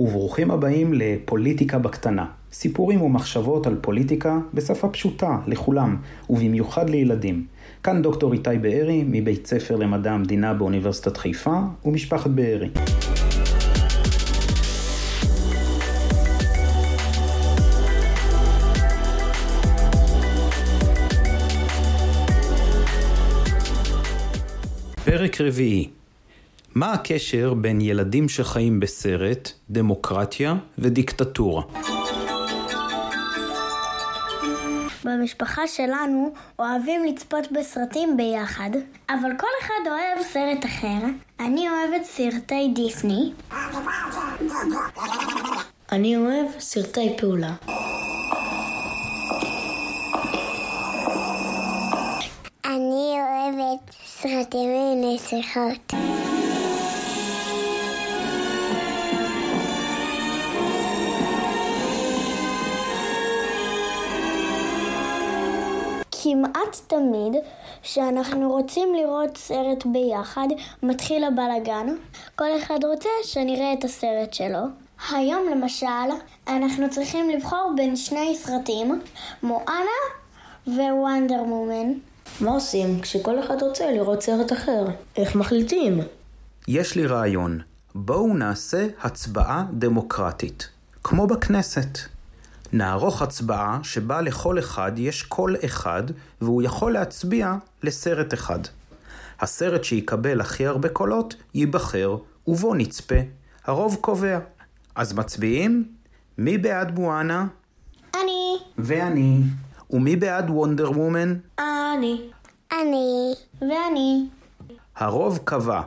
[0.00, 2.26] וברוכים הבאים לפוליטיקה בקטנה.
[2.52, 5.96] סיפורים ומחשבות על פוליטיקה בשפה פשוטה לכולם,
[6.30, 7.46] ובמיוחד לילדים.
[7.82, 12.68] כאן דוקטור איתי בארי, מבית ספר למדע המדינה באוניברסיטת חיפה, ומשפחת בארי.
[25.04, 25.88] פרק רביעי
[26.74, 31.62] מה הקשר בין ילדים שחיים בסרט, דמוקרטיה ודיקטטורה?
[35.04, 38.70] במשפחה שלנו אוהבים לצפות בסרטים ביחד,
[39.10, 41.06] אבל כל אחד אוהב סרט אחר.
[41.40, 43.32] אני אוהבת סרטי דיסני.
[45.92, 47.52] אני אוהב סרטי פעולה.
[52.64, 55.92] אני אוהבת סרטים ונסיכות.
[66.32, 67.42] כמעט תמיד
[67.82, 70.46] כשאנחנו רוצים לראות סרט ביחד,
[70.82, 71.86] מתחיל הבלאגן.
[72.36, 74.58] כל אחד רוצה שנראה את הסרט שלו.
[75.10, 75.86] היום למשל,
[76.48, 79.00] אנחנו צריכים לבחור בין שני סרטים,
[79.42, 80.00] מואנה
[80.66, 81.92] ווונדר מומן.
[82.40, 84.84] מה עושים כשכל אחד רוצה לראות סרט אחר?
[85.16, 86.00] איך מחליטים?
[86.68, 87.60] יש לי רעיון.
[87.94, 90.68] בואו נעשה הצבעה דמוקרטית.
[91.04, 92.11] כמו בכנסת.
[92.72, 96.02] נערוך הצבעה שבה לכל אחד יש קול אחד
[96.40, 98.58] והוא יכול להצביע לסרט אחד.
[99.40, 102.16] הסרט שיקבל הכי הרבה קולות ייבחר
[102.46, 103.14] ובו נצפה.
[103.64, 104.38] הרוב קובע.
[104.94, 105.84] אז מצביעים?
[106.38, 107.46] מי בעד מואנה?
[108.14, 108.56] אני.
[108.78, 109.40] ואני.
[109.90, 111.34] ומי בעד וונדר וומן?
[111.58, 112.30] אני.
[112.72, 113.34] אני.
[113.60, 114.28] ואני.
[114.96, 115.80] הרוב קבע.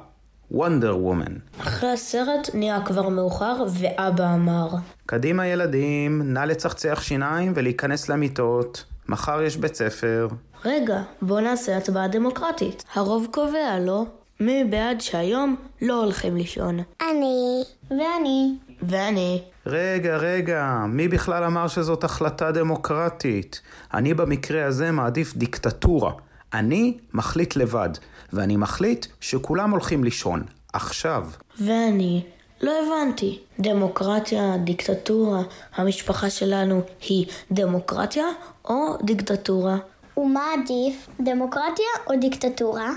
[0.56, 1.34] וונדר וומן.
[1.62, 4.68] אחרי הסרט נהיה כבר מאוחר ואבא אמר
[5.06, 8.84] קדימה ילדים, נא לצחצח שיניים ולהיכנס למיטות.
[9.10, 10.28] מחר יש בית ספר.
[10.66, 12.84] רגע, בוא נעשה הצבעה דמוקרטית.
[12.94, 14.06] הרוב קובע, לא?
[14.40, 16.80] מי בעד שהיום לא הולכים לישון?
[17.02, 17.64] אני.
[17.90, 18.56] ואני.
[18.82, 19.42] ואני.
[19.66, 23.62] רגע, רגע, מי בכלל אמר שזאת החלטה דמוקרטית?
[23.94, 26.12] אני במקרה הזה מעדיף דיקטטורה.
[26.60, 27.90] אני מחליט לבד,
[28.34, 30.44] ואני מחליט שכולם הולכים לישון.
[30.74, 31.28] עכשיו.
[31.62, 32.24] ואני.
[32.62, 33.40] לא הבנתי.
[33.60, 35.42] דמוקרטיה, דיקטטורה,
[35.76, 38.26] המשפחה שלנו היא דמוקרטיה
[38.66, 39.78] או דיקטטורה?
[40.18, 42.90] ומה עדיף, דמוקרטיה או דיקטטורה?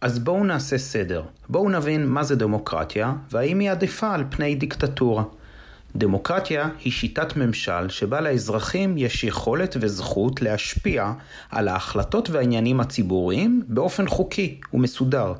[0.00, 1.22] אז בואו נעשה סדר.
[1.48, 5.22] בואו נבין מה זה דמוקרטיה, והאם היא עדיפה על פני דיקטטורה.
[5.96, 11.12] דמוקרטיה היא שיטת ממשל שבה לאזרחים יש יכולת וזכות להשפיע
[11.50, 15.32] על ההחלטות והעניינים הציבוריים באופן חוקי ומסודר.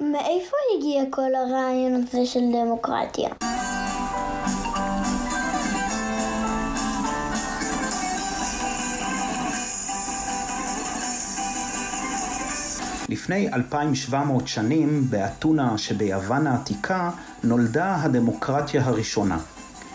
[0.00, 3.51] מאיפה הגיע כל הרעיון הזה של דמוקרטיה?
[13.12, 17.10] לפני 2,700 שנים, באתונה שביוון העתיקה,
[17.44, 19.38] נולדה הדמוקרטיה הראשונה.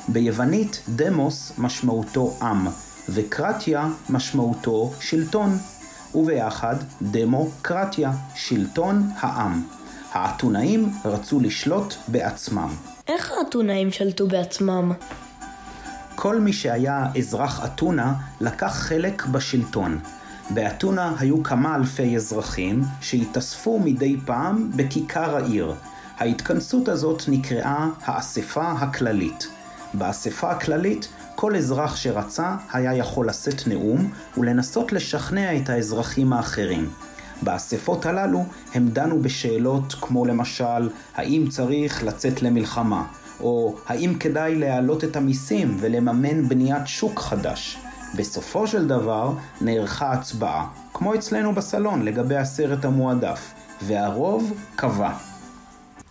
[0.07, 2.67] ביוונית דמוס משמעותו עם,
[3.09, 5.57] וקרטיה משמעותו שלטון,
[6.15, 9.63] וביחד דמוקרטיה, שלטון העם.
[10.11, 12.69] האתונאים רצו לשלוט בעצמם.
[13.07, 14.91] איך האתונאים שלטו בעצמם?
[16.15, 19.99] כל מי שהיה אזרח אתונה לקח חלק בשלטון.
[20.49, 25.73] באתונה היו כמה אלפי אזרחים שהתאספו מדי פעם בכיכר העיר.
[26.17, 29.47] ההתכנסות הזאת נקראה האספה הכללית.
[29.93, 36.89] באספה הכללית כל אזרח שרצה היה יכול לשאת נאום ולנסות לשכנע את האזרחים האחרים.
[37.41, 43.03] באספות הללו הם דנו בשאלות כמו למשל, האם צריך לצאת למלחמה,
[43.39, 47.77] או האם כדאי להעלות את המיסים ולממן בניית שוק חדש.
[48.15, 49.31] בסופו של דבר
[49.61, 55.11] נערכה הצבעה, כמו אצלנו בסלון לגבי הסרט המועדף, והרוב קבע.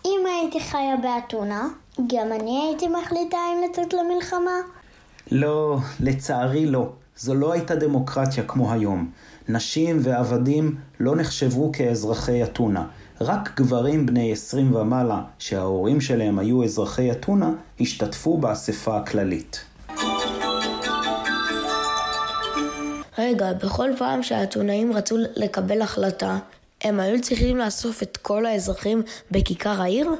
[0.05, 1.67] אם הייתי חיה באתונה,
[1.99, 4.59] גם אני הייתי מחליטה אם לצאת למלחמה?
[5.31, 6.89] לא, לצערי לא.
[7.17, 9.11] זו לא הייתה דמוקרטיה כמו היום.
[9.49, 12.85] נשים ועבדים לא נחשבו כאזרחי אתונה.
[13.21, 19.63] רק גברים בני 20 ומעלה, שההורים שלהם היו אזרחי אתונה, השתתפו באספה הכללית.
[23.27, 26.37] רגע, בכל פעם שהאתונאים רצו לקבל החלטה,
[26.81, 29.01] הם היו צריכים לאסוף את כל האזרחים
[29.31, 30.11] בכיכר העיר?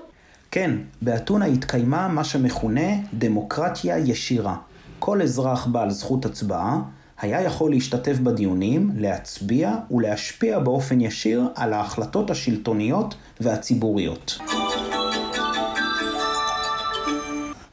[0.51, 0.71] כן,
[1.01, 4.55] באתונה התקיימה מה שמכונה דמוקרטיה ישירה.
[4.99, 6.79] כל אזרח בעל זכות הצבעה,
[7.21, 14.37] היה יכול להשתתף בדיונים, להצביע ולהשפיע באופן ישיר על ההחלטות השלטוניות והציבוריות.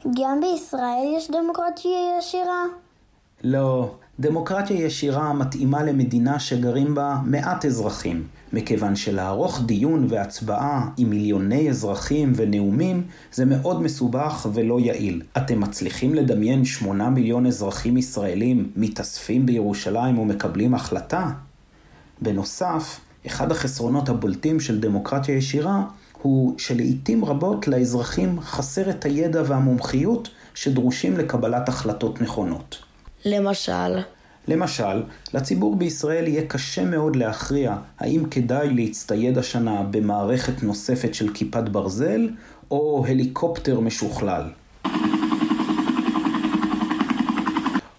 [0.05, 2.84] גם בישראל יש דמוקרטיה ישירה?
[3.47, 11.69] לא, דמוקרטיה ישירה מתאימה למדינה שגרים בה מעט אזרחים, מכיוון שלערוך דיון והצבעה עם מיליוני
[11.69, 13.03] אזרחים ונאומים
[13.33, 15.21] זה מאוד מסובך ולא יעיל.
[15.37, 21.31] אתם מצליחים לדמיין שמונה מיליון אזרחים ישראלים מתאספים בירושלים ומקבלים החלטה?
[22.21, 25.83] בנוסף, אחד החסרונות הבולטים של דמוקרטיה ישירה
[26.21, 32.85] הוא שלעיתים רבות לאזרחים חסר את הידע והמומחיות שדרושים לקבלת החלטות נכונות.
[33.25, 33.99] למשל,
[34.47, 41.69] למשל, לציבור בישראל יהיה קשה מאוד להכריע האם כדאי להצטייד השנה במערכת נוספת של כיפת
[41.69, 42.29] ברזל
[42.71, 44.43] או הליקופטר משוכלל.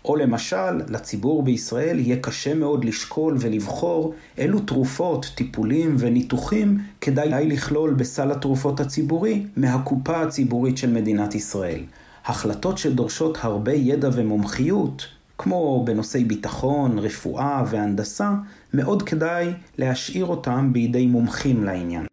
[0.04, 7.94] או למשל, לציבור בישראל יהיה קשה מאוד לשקול ולבחור אילו תרופות, טיפולים וניתוחים כדאי לכלול
[7.94, 11.80] בסל התרופות הציבורי מהקופה הציבורית של מדינת ישראל.
[12.26, 15.15] החלטות שדורשות הרבה ידע ומומחיות,
[15.46, 18.30] כמו בנושאי ביטחון, רפואה והנדסה,
[18.74, 22.06] מאוד כדאי להשאיר אותם בידי מומחים לעניין.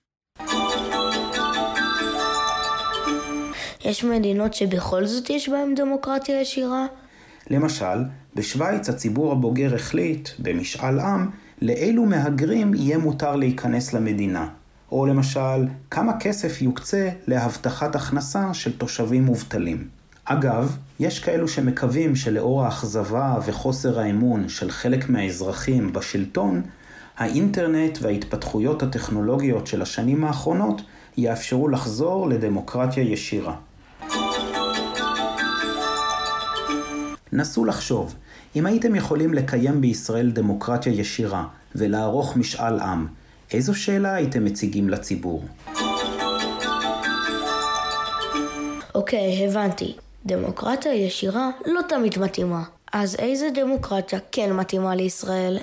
[3.86, 6.86] יש מדינות שבכל זאת יש בהן דמוקרטיה ישירה?
[7.50, 8.04] למשל,
[8.36, 11.30] בשוויץ הציבור הבוגר החליט, במשאל עם,
[11.62, 14.48] לאילו מהגרים יהיה מותר להיכנס למדינה.
[14.92, 20.03] או למשל, כמה כסף יוקצה להבטחת הכנסה של תושבים מובטלים.
[20.26, 26.62] אגב, יש כאלו שמקווים שלאור האכזבה וחוסר האמון של חלק מהאזרחים בשלטון,
[27.18, 30.82] האינטרנט וההתפתחויות הטכנולוגיות של השנים האחרונות
[31.18, 33.56] יאפשרו לחזור לדמוקרטיה ישירה.
[37.34, 38.16] נסו לחשוב,
[38.56, 41.46] אם הייתם יכולים לקיים בישראל דמוקרטיה ישירה
[41.76, 43.08] ולערוך משאל עם,
[43.52, 45.44] איזו שאלה הייתם מציגים לציבור?
[48.96, 49.96] אוקיי, הבנתי.
[50.26, 52.64] דמוקרטיה ישירה לא תמיד מתאימה.
[52.94, 55.60] אז איזה דמוקרטיה כן מתאימה לישראל?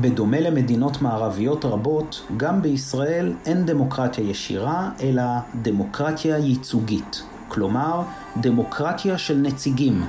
[0.00, 5.22] בדומה למדינות מערביות רבות, גם בישראל אין דמוקרטיה ישירה, אלא
[5.62, 7.22] דמוקרטיה ייצוגית.
[7.48, 8.02] כלומר,
[8.36, 10.02] דמוקרטיה של נציגים.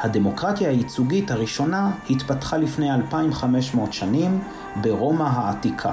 [0.00, 4.40] הדמוקרטיה הייצוגית הראשונה התפתחה לפני 2500 שנים
[4.82, 5.92] ברומא העתיקה.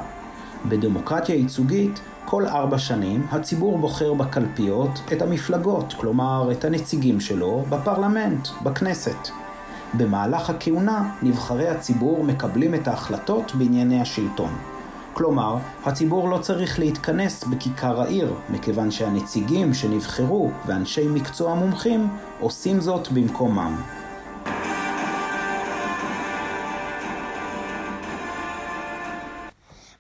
[0.66, 8.48] בדמוקרטיה ייצוגית, כל ארבע שנים הציבור בוחר בקלפיות את המפלגות, כלומר את הנציגים שלו, בפרלמנט,
[8.64, 9.30] בכנסת.
[9.94, 14.75] במהלך הכהונה, נבחרי הציבור מקבלים את ההחלטות בענייני השלטון.
[15.18, 22.08] כלומר, הציבור לא צריך להתכנס בכיכר העיר, מכיוון שהנציגים שנבחרו ואנשי מקצוע מומחים
[22.40, 23.82] עושים זאת במקומם.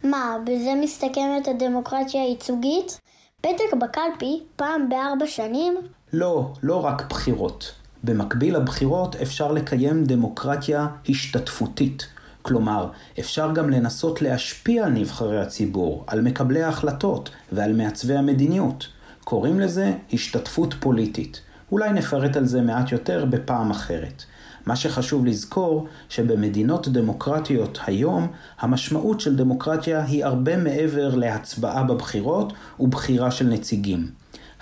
[0.04, 3.00] מה, בזה מסתכמת הדמוקרטיה הייצוגית?
[3.42, 5.78] פתק בקלפי פעם בארבע שנים?
[6.14, 7.72] לא, לא רק בחירות.
[8.04, 12.15] במקביל לבחירות אפשר לקיים דמוקרטיה השתתפותית.
[12.46, 18.88] כלומר, אפשר גם לנסות להשפיע על נבחרי הציבור, על מקבלי ההחלטות ועל מעצבי המדיניות.
[19.24, 21.42] קוראים לזה השתתפות פוליטית.
[21.72, 24.24] אולי נפרט על זה מעט יותר בפעם אחרת.
[24.66, 28.28] מה שחשוב לזכור, שבמדינות דמוקרטיות היום,
[28.60, 34.08] המשמעות של דמוקרטיה היא הרבה מעבר להצבעה בבחירות ובחירה של נציגים.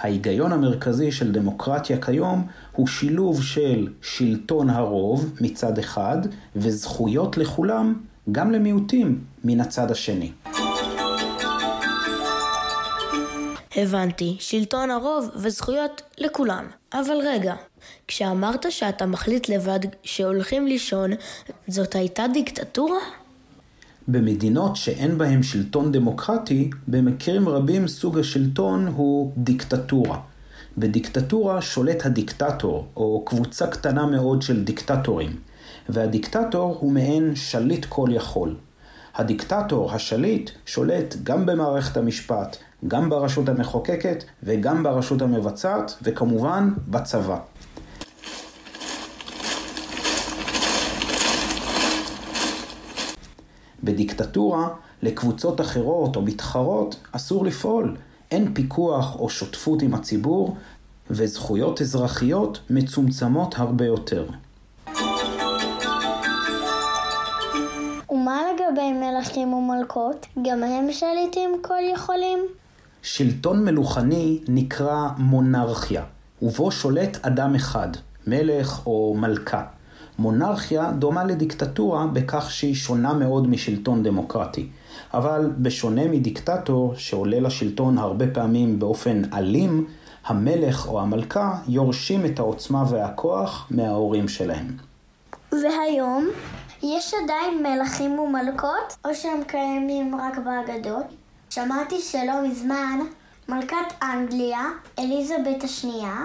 [0.04, 6.18] ההיגיון המרכזי של דמוקרטיה כיום הוא שילוב של שלטון הרוב מצד אחד
[6.56, 10.32] וזכויות לכולם, גם למיעוטים, מן הצד השני.
[13.76, 16.66] הבנתי, שלטון הרוב וזכויות לכולם.
[16.94, 17.56] אבל רגע,
[18.08, 21.12] כשאמרת שאתה מחליט לבד שהולכים לישון,
[21.68, 23.00] זאת הייתה דיקטטורה?
[24.08, 30.20] במדינות שאין בהן שלטון דמוקרטי, במקרים רבים סוג השלטון הוא דיקטטורה.
[30.78, 35.36] בדיקטטורה שולט הדיקטטור, או קבוצה קטנה מאוד של דיקטטורים,
[35.90, 38.56] והדיקטטור הוא מעין שליט כל יכול.
[39.16, 42.58] הדיקטטור, השליט, שולט גם במערכת המשפט,
[42.88, 47.38] גם ברשות המחוקקת וגם ברשות המבצעת, וכמובן בצבא.
[53.84, 54.68] בדיקטטורה,
[55.02, 57.96] לקבוצות אחרות או מתחרות אסור לפעול.
[58.32, 60.58] אין פיקוח או שותפות עם הציבור,
[61.10, 64.25] וזכויות אזרחיות מצומצמות הרבה יותר.
[68.10, 70.25] ומה לגבי מלכים ומלכות?
[70.44, 72.40] גם הם שליטים כל יכולים?
[73.02, 76.04] שלטון מלוכני נקרא מונרכיה,
[76.42, 77.88] ובו שולט אדם אחד,
[78.28, 79.63] מלך או מלכה.
[80.20, 84.67] מונרכיה דומה לדיקטטורה בכך שהיא שונה מאוד משלטון דמוקרטי.
[85.13, 89.86] אבל בשונה מדיקטטור שעולה לשלטון הרבה פעמים באופן אלים,
[90.25, 94.67] המלך או המלכה יורשים את העוצמה והכוח מההורים שלהם.
[95.51, 96.27] והיום,
[96.84, 101.05] יש עדיין מלכים ומלכות, או שהם קיימים רק באגדות?
[101.50, 103.00] שמעתי שלא מזמן,
[103.50, 104.63] מלכת אנגליה,
[105.00, 106.15] אליזבת השנייה,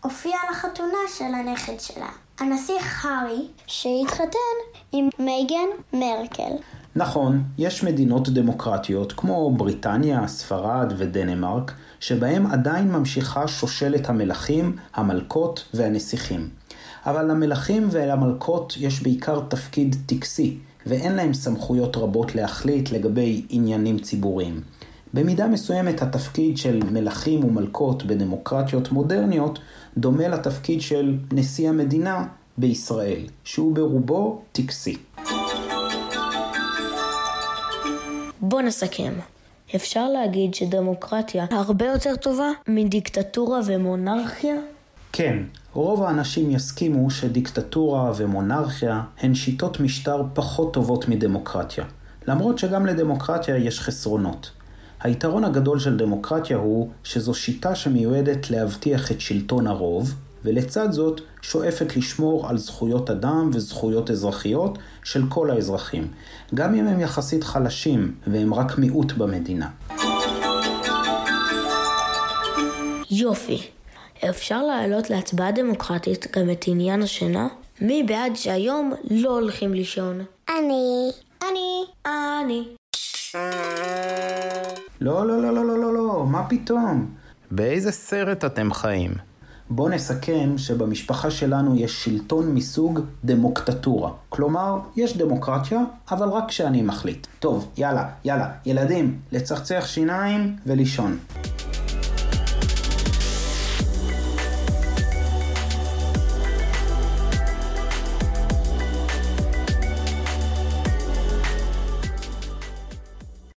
[0.00, 2.08] הופיעה לחתונה של הנכד שלה,
[2.40, 4.54] הנסיך הארי, שהתחתן
[4.92, 6.52] עם מייגן מרקל.
[6.96, 16.48] נכון, יש מדינות דמוקרטיות כמו בריטניה, ספרד ודנמרק, שבהם עדיין ממשיכה שושלת המלכים, המלכות והנסיכים.
[17.06, 24.60] אבל למלכים ולמלכות יש בעיקר תפקיד טקסי, ואין להם סמכויות רבות להחליט לגבי עניינים ציבוריים.
[25.14, 29.58] במידה מסוימת התפקיד של מלכים ומלכות בדמוקרטיות מודרניות
[29.96, 32.26] דומה לתפקיד של נשיא המדינה
[32.58, 34.96] בישראל, שהוא ברובו טקסי.
[38.40, 39.12] בוא נסכם.
[39.76, 44.56] אפשר להגיד שדמוקרטיה הרבה יותר טובה מדיקטטורה ומונרכיה?
[45.12, 45.38] כן,
[45.72, 51.84] רוב האנשים יסכימו שדיקטטורה ומונרכיה הן שיטות משטר פחות טובות מדמוקרטיה,
[52.28, 54.50] למרות שגם לדמוקרטיה יש חסרונות.
[55.04, 61.96] היתרון הגדול של דמוקרטיה הוא שזו שיטה שמיועדת להבטיח את שלטון הרוב, ולצד זאת שואפת
[61.96, 66.08] לשמור על זכויות אדם וזכויות אזרחיות של כל האזרחים,
[66.54, 69.68] גם אם הם יחסית חלשים והם רק מיעוט במדינה.
[73.10, 73.62] יופי.
[74.30, 77.48] אפשר להעלות להצבעה דמוקרטית גם את עניין השינה?
[77.80, 80.24] מי בעד שהיום לא הולכים לישון?
[80.48, 81.10] אני.
[81.42, 81.84] אני.
[82.06, 82.64] אני.
[85.00, 87.06] לא, לא, לא, לא, לא, לא, לא, מה פתאום?
[87.50, 89.10] באיזה סרט אתם חיים?
[89.70, 94.10] בואו נסכם שבמשפחה שלנו יש שלטון מסוג דמוקטטורה.
[94.28, 97.26] כלומר, יש דמוקרטיה, אבל רק כשאני מחליט.
[97.38, 101.18] טוב, יאללה, יאללה, ילדים, לצחצח שיניים ולישון.